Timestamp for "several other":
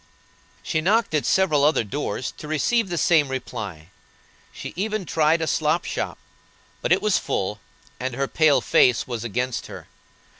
1.27-1.83